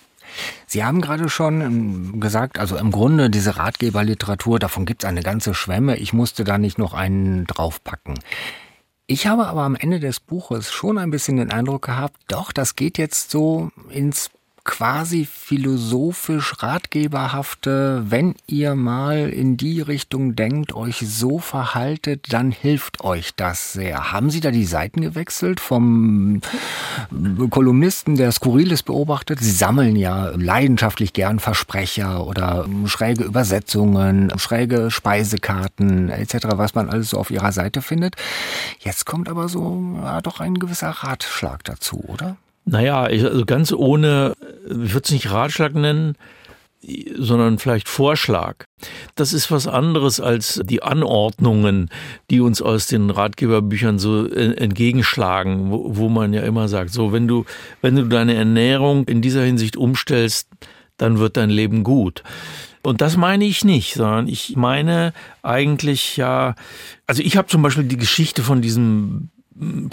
[0.68, 5.24] Sie haben gerade schon ähm, gesagt, also im Grunde diese Ratgeberliteratur, davon gibt es eine
[5.24, 5.98] ganze Schwemme.
[5.98, 8.20] Ich musste da nicht noch einen draufpacken.
[9.08, 12.76] Ich habe aber am Ende des Buches schon ein bisschen den Eindruck gehabt, doch, das
[12.76, 14.30] geht jetzt so ins
[14.64, 23.04] quasi philosophisch ratgeberhafte, wenn ihr mal in die Richtung denkt, euch so verhaltet, dann hilft
[23.04, 24.12] euch das sehr.
[24.12, 26.42] Haben Sie da die Seiten gewechselt vom
[27.50, 29.40] Kolumnisten, der Skurriles beobachtet?
[29.40, 37.10] Sie sammeln ja leidenschaftlich gern Versprecher oder schräge Übersetzungen, schräge Speisekarten etc., was man alles
[37.10, 38.16] so auf Ihrer Seite findet.
[38.80, 42.38] Jetzt kommt aber so ja, doch ein gewisser Ratschlag dazu, oder?
[42.66, 44.34] Naja, ich, also ganz ohne,
[44.66, 46.16] ich würde es nicht Ratschlag nennen,
[47.18, 48.66] sondern vielleicht Vorschlag.
[49.16, 51.90] Das ist was anderes als die Anordnungen,
[52.30, 57.28] die uns aus den Ratgeberbüchern so entgegenschlagen, wo, wo man ja immer sagt, so wenn
[57.28, 57.46] du,
[57.82, 60.50] wenn du deine Ernährung in dieser Hinsicht umstellst,
[60.98, 62.24] dann wird dein Leben gut.
[62.84, 66.56] Und das meine ich nicht, sondern ich meine eigentlich ja,
[67.06, 69.30] also ich habe zum Beispiel die Geschichte von diesem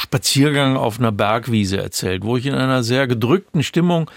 [0.01, 4.11] Spaziergang auf einer Bergwiese erzählt, wo ich in einer sehr gedrückten Stimmung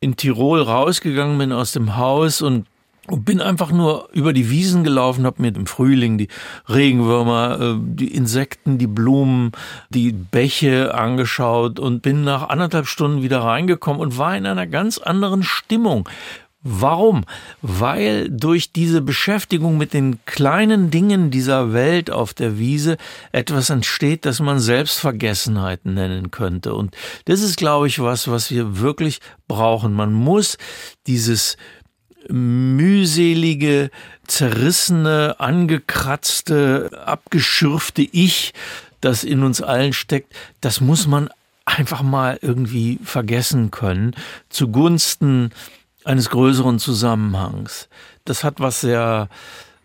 [0.00, 2.66] in Tirol rausgegangen bin aus dem Haus und
[3.06, 6.28] und bin einfach nur über die Wiesen gelaufen, habe mir im Frühling die
[6.68, 9.52] Regenwürmer, äh, die Insekten, die Blumen,
[9.88, 14.98] die Bäche angeschaut und bin nach anderthalb Stunden wieder reingekommen und war in einer ganz
[14.98, 16.08] anderen Stimmung,
[16.62, 17.24] Warum?
[17.62, 22.98] Weil durch diese Beschäftigung mit den kleinen Dingen dieser Welt auf der Wiese
[23.32, 26.74] etwas entsteht, das man Selbstvergessenheit nennen könnte.
[26.74, 26.94] Und
[27.24, 29.94] das ist, glaube ich, was, was wir wirklich brauchen.
[29.94, 30.58] Man muss
[31.06, 31.56] dieses
[32.28, 33.90] mühselige,
[34.26, 38.52] zerrissene, angekratzte, abgeschürfte Ich,
[39.00, 41.30] das in uns allen steckt, das muss man
[41.64, 44.14] einfach mal irgendwie vergessen können,
[44.50, 45.52] zugunsten
[46.04, 47.88] eines größeren Zusammenhangs.
[48.24, 49.28] Das hat was sehr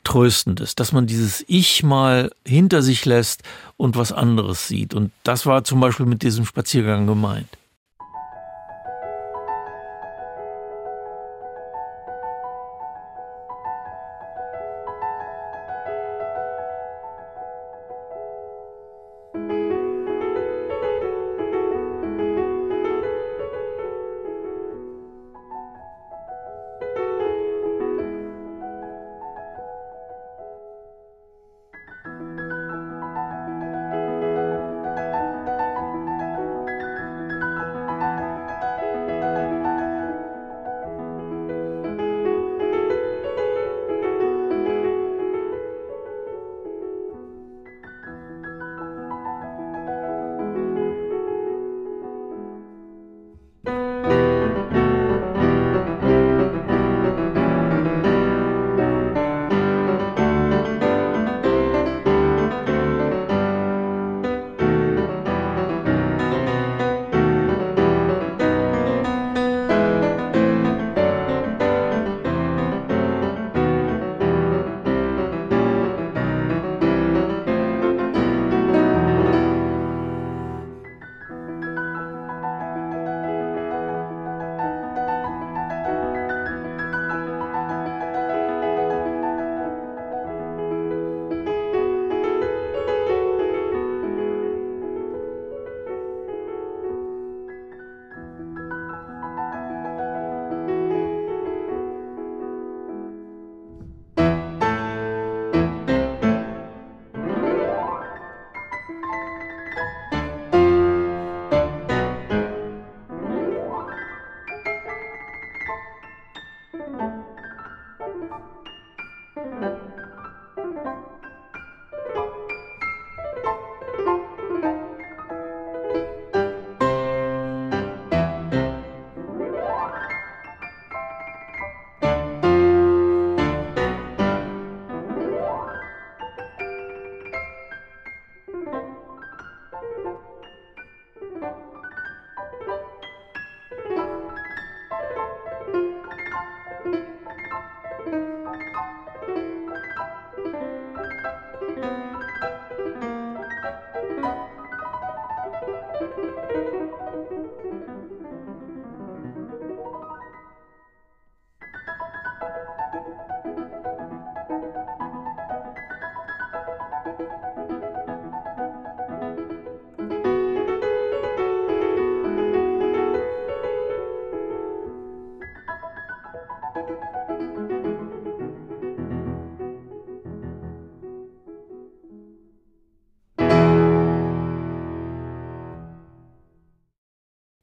[0.04, 3.42] Tröstendes, dass man dieses Ich mal hinter sich lässt
[3.76, 4.94] und was anderes sieht.
[4.94, 7.50] Und das war zum Beispiel mit diesem Spaziergang gemeint.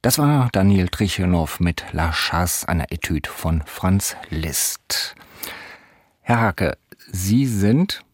[0.03, 5.15] Das war Daniel Trichenow mit La Chasse, einer Etüde von Franz Liszt.
[6.23, 6.77] Herr Hake,
[7.13, 8.05] Sie sind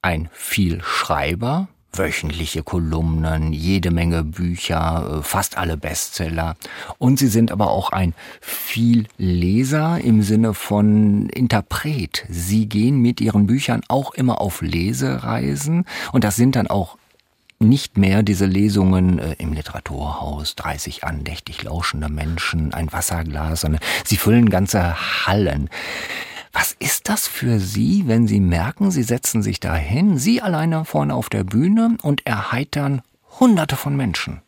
[0.00, 6.56] ein Vielschreiber, wöchentliche Kolumnen, jede Menge Bücher, äh, fast alle Bestseller.
[6.96, 12.24] Und Sie sind aber auch ein Vielleser im Sinne von Interpret.
[12.30, 16.96] Sie gehen mit Ihren Büchern auch immer auf Lesereisen und das sind dann auch
[17.64, 24.16] nicht mehr diese Lesungen äh, im Literaturhaus, 30 andächtig lauschende Menschen, ein Wasserglas, sondern sie
[24.16, 25.68] füllen ganze Hallen.
[26.52, 31.12] Was ist das für Sie, wenn Sie merken, Sie setzen sich dahin, Sie alleine vorne
[31.12, 33.02] auf der Bühne und erheitern
[33.40, 34.43] Hunderte von Menschen?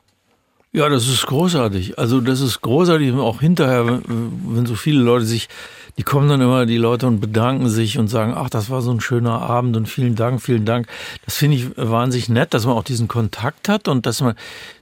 [0.77, 1.99] Ja, das ist großartig.
[1.99, 5.49] Also das ist großartig, auch hinterher, wenn so viele Leute sich,
[5.97, 8.91] die kommen dann immer, die Leute und bedanken sich und sagen, ach, das war so
[8.91, 10.87] ein schöner Abend und vielen Dank, vielen Dank.
[11.24, 14.35] Das finde ich wahnsinnig nett, dass man auch diesen Kontakt hat und dass man,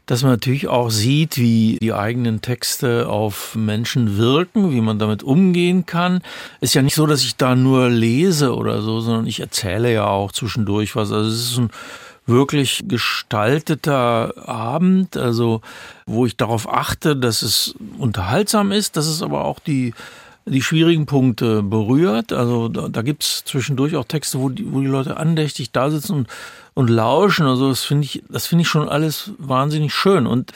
[0.07, 5.23] dass man natürlich auch sieht, wie die eigenen Texte auf Menschen wirken, wie man damit
[5.23, 6.23] umgehen kann.
[6.61, 10.09] Ist ja nicht so, dass ich da nur lese oder so, sondern ich erzähle ja
[10.09, 11.13] auch zwischendurch was.
[11.13, 11.71] Also es ist ein
[12.27, 15.61] wirklich gestalteter Abend, also
[16.07, 19.93] wo ich darauf achte, dass es unterhaltsam ist, dass es aber auch die
[20.47, 22.33] die schwierigen Punkte berührt.
[22.33, 25.91] Also da, da gibt es zwischendurch auch Texte, wo die, wo die Leute andächtig da
[25.91, 26.29] sitzen und,
[26.75, 27.47] und lauschen.
[27.47, 30.27] Also das finde ich, das finde ich schon alles wahnsinnig schön.
[30.27, 30.53] Und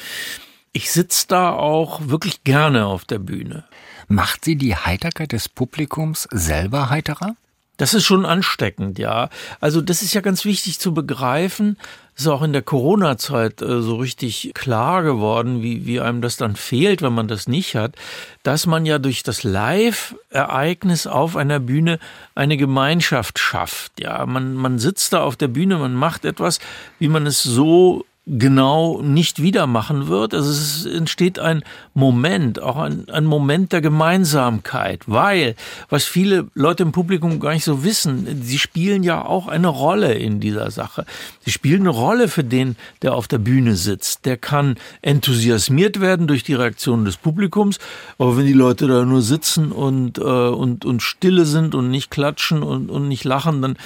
[0.73, 3.65] ich sitze da auch wirklich gerne auf der Bühne.
[4.09, 7.35] Macht sie die Heiterkeit des Publikums selber heiterer?
[7.79, 9.31] Das ist schon ansteckend, ja.
[9.61, 11.79] Also das ist ja ganz wichtig zu begreifen.
[12.15, 16.37] Das ist auch in der Corona-Zeit äh, so richtig klar geworden, wie, wie einem das
[16.37, 17.95] dann fehlt, wenn man das nicht hat,
[18.43, 22.01] dass man ja durch das Live-Ereignis auf einer Bühne
[22.35, 24.01] eine Gemeinschaft schafft.
[24.01, 26.59] Ja, man, man sitzt da auf der Bühne, man macht etwas,
[26.99, 30.35] wie man es so genau nicht wieder machen wird.
[30.35, 31.63] Also es entsteht ein
[31.95, 35.55] Moment, auch ein, ein Moment der Gemeinsamkeit, weil,
[35.89, 40.15] was viele Leute im Publikum gar nicht so wissen, sie spielen ja auch eine Rolle
[40.15, 41.07] in dieser Sache.
[41.45, 44.27] Sie spielen eine Rolle für den, der auf der Bühne sitzt.
[44.27, 47.79] Der kann enthusiasmiert werden durch die Reaktion des Publikums,
[48.19, 52.11] aber wenn die Leute da nur sitzen und, äh, und, und stille sind und nicht
[52.11, 53.77] klatschen und, und nicht lachen, dann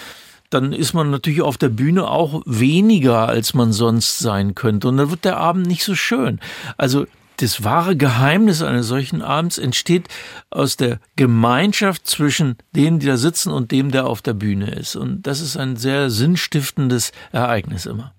[0.52, 4.88] dann ist man natürlich auf der Bühne auch weniger, als man sonst sein könnte.
[4.88, 6.40] Und dann wird der Abend nicht so schön.
[6.76, 7.06] Also
[7.38, 10.08] das wahre Geheimnis eines solchen Abends entsteht
[10.50, 14.96] aus der Gemeinschaft zwischen denen, die da sitzen und dem, der auf der Bühne ist.
[14.96, 18.12] Und das ist ein sehr sinnstiftendes Ereignis immer.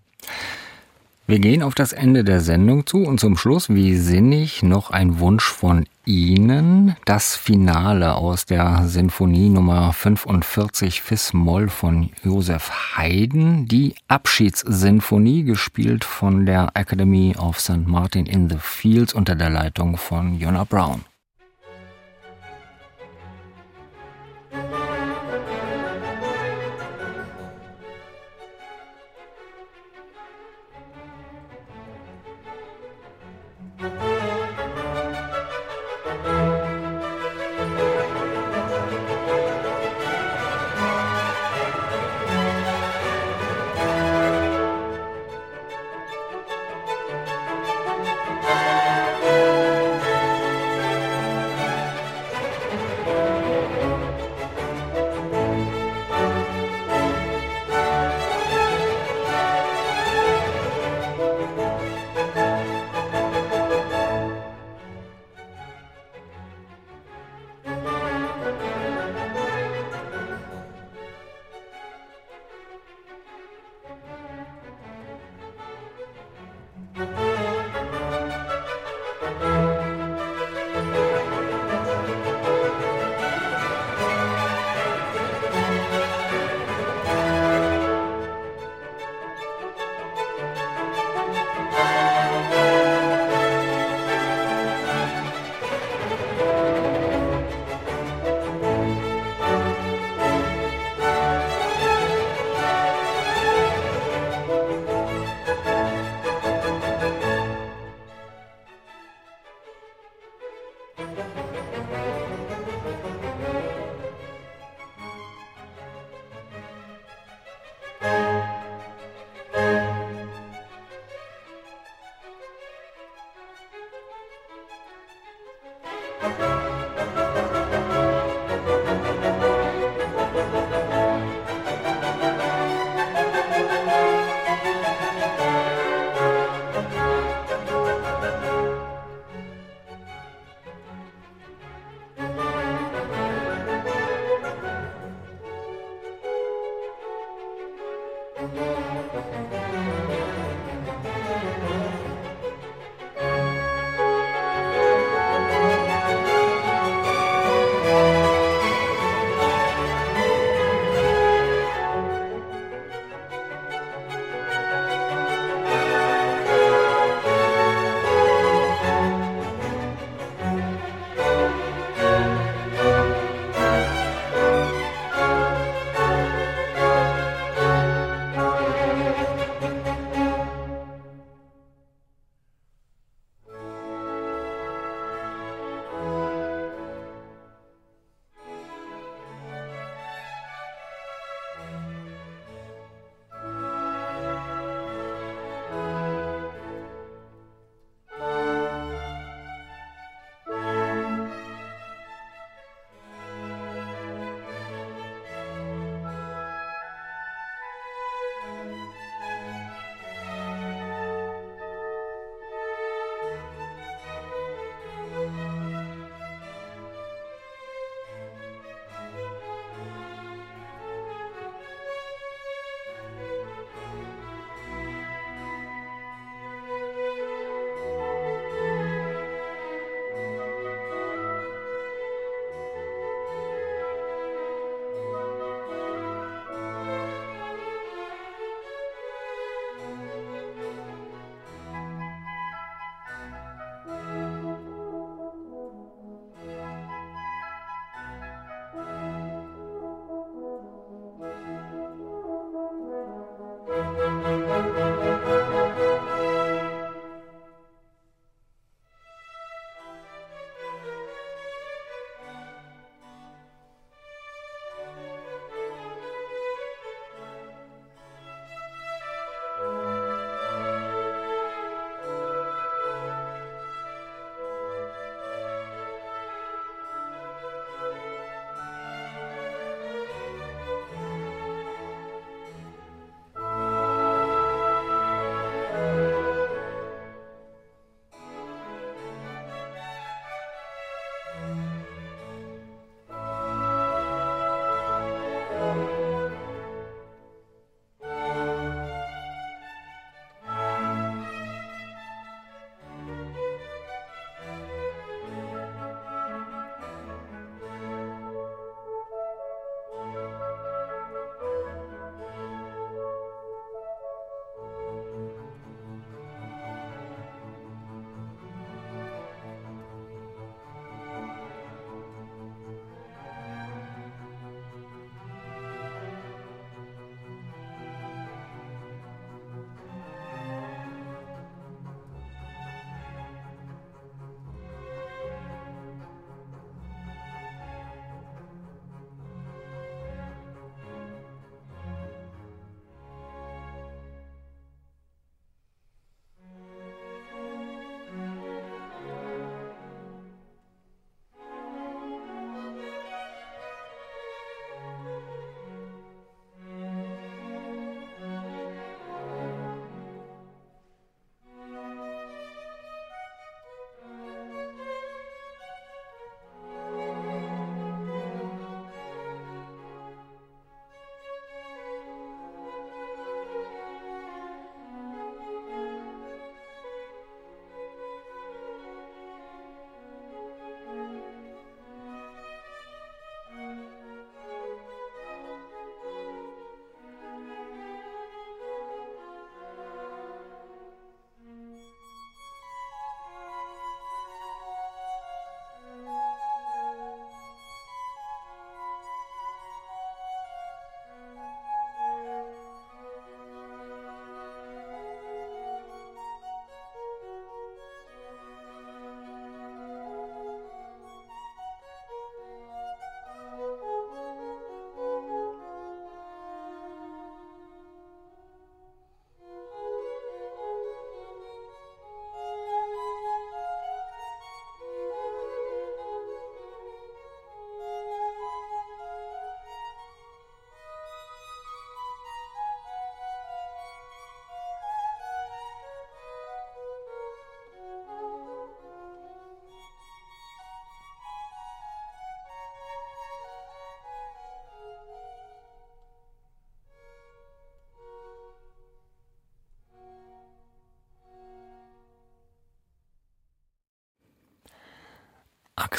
[1.25, 5.19] Wir gehen auf das Ende der Sendung zu und zum Schluss, wie sinnig, noch ein
[5.19, 6.97] Wunsch von Ihnen.
[7.05, 13.69] Das Finale aus der Sinfonie Nummer 45 Fis-Moll von Josef Haydn.
[13.69, 17.87] Die Abschiedssinfonie, gespielt von der Academy of St.
[17.87, 21.05] Martin in the Fields unter der Leitung von Jonna Brown.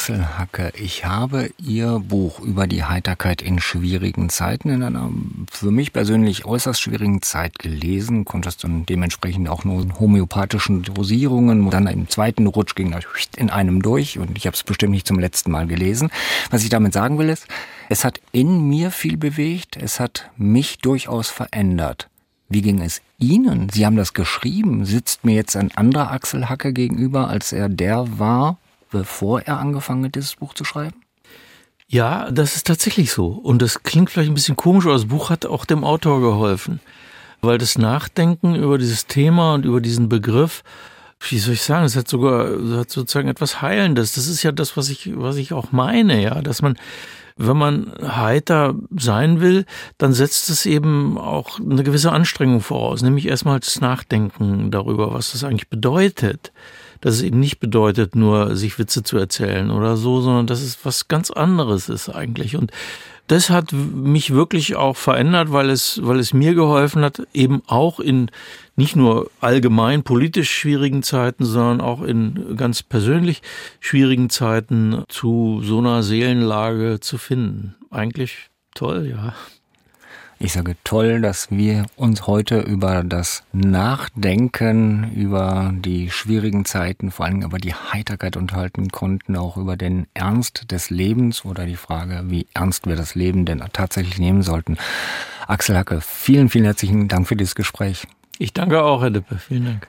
[0.04, 5.10] Axel Hacke, ich habe Ihr Buch über die Heiterkeit in schwierigen Zeiten in einer
[5.50, 10.82] für mich persönlich äußerst schwierigen Zeit gelesen, konnte es dann dementsprechend auch nur in homöopathischen
[10.82, 13.04] Dosierungen, dann im zweiten Rutsch ging das
[13.38, 16.10] in einem durch und ich habe es bestimmt nicht zum letzten Mal gelesen.
[16.50, 17.46] Was ich damit sagen will ist,
[17.88, 22.10] es hat in mir viel bewegt, es hat mich durchaus verändert.
[22.50, 23.70] Wie ging es Ihnen?
[23.70, 24.84] Sie haben das geschrieben.
[24.84, 28.58] Sitzt mir jetzt ein anderer Axel Hacke gegenüber, als er der war,
[28.94, 30.94] bevor er angefangen hat, dieses Buch zu schreiben?
[31.86, 33.26] Ja, das ist tatsächlich so.
[33.26, 36.80] Und das klingt vielleicht ein bisschen komisch, aber das Buch hat auch dem Autor geholfen.
[37.42, 40.62] Weil das Nachdenken über dieses Thema und über diesen Begriff,
[41.28, 44.12] wie soll ich sagen, es hat sogar hat sozusagen etwas Heilendes.
[44.12, 46.78] Das ist ja das, was ich, was ich auch meine, ja, dass man
[47.36, 49.64] wenn man heiter sein will,
[49.98, 55.32] dann setzt es eben auch eine gewisse Anstrengung voraus, nämlich erstmal das Nachdenken darüber, was
[55.32, 56.52] das eigentlich bedeutet.
[57.00, 60.84] Dass es eben nicht bedeutet, nur sich Witze zu erzählen oder so, sondern dass es
[60.84, 62.56] was ganz anderes ist eigentlich.
[62.56, 62.70] Und
[63.26, 68.00] das hat mich wirklich auch verändert, weil es, weil es mir geholfen hat, eben auch
[68.00, 68.30] in
[68.76, 73.40] nicht nur allgemein politisch schwierigen Zeiten, sondern auch in ganz persönlich
[73.80, 77.76] schwierigen Zeiten zu so einer Seelenlage zu finden.
[77.90, 79.34] Eigentlich toll, ja.
[80.38, 87.26] Ich sage toll, dass wir uns heute über das Nachdenken, über die schwierigen Zeiten, vor
[87.26, 92.24] allem über die Heiterkeit unterhalten konnten, auch über den Ernst des Lebens oder die Frage,
[92.26, 94.76] wie ernst wir das Leben denn tatsächlich nehmen sollten.
[95.46, 98.06] Axel Hacke, vielen, vielen herzlichen Dank für dieses Gespräch.
[98.38, 99.38] Ich danke auch, Herr Lippe.
[99.38, 99.88] Vielen Dank.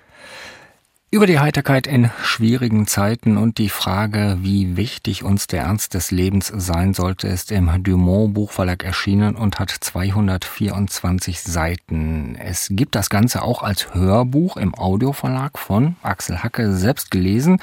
[1.15, 6.11] Über die Heiterkeit in schwierigen Zeiten und die Frage, wie wichtig uns der Ernst des
[6.11, 12.35] Lebens sein sollte, ist im Dumont Buchverlag erschienen und hat 224 Seiten.
[12.37, 17.61] Es gibt das Ganze auch als Hörbuch im Audioverlag von Axel Hacke selbst gelesen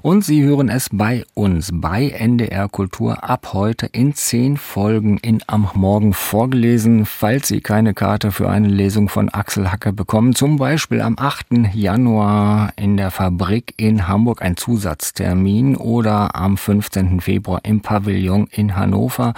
[0.00, 5.42] und Sie hören es bei uns bei NDR Kultur ab heute in zehn Folgen in
[5.46, 7.04] Am Morgen vorgelesen.
[7.04, 11.74] Falls Sie keine Karte für eine Lesung von Axel Hacke bekommen, zum Beispiel am 8.
[11.74, 17.20] Januar in der Fabrik in Hamburg ein Zusatztermin oder am 15.
[17.20, 19.34] Februar im Pavillon in Hannover.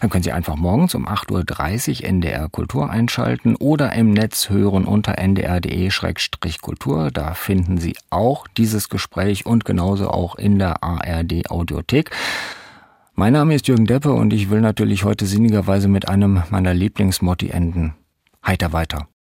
[0.00, 4.84] Dann können Sie einfach morgens um 8.30 Uhr NDR Kultur einschalten oder im Netz hören
[4.84, 7.10] unter ndr.de-kultur.
[7.10, 12.10] Da finden Sie auch dieses Gespräch und genauso auch in der ARD Audiothek.
[13.14, 17.50] Mein Name ist Jürgen Deppe und ich will natürlich heute sinnigerweise mit einem meiner Lieblingsmotti
[17.50, 17.94] enden.
[18.44, 19.08] Heiter weiter.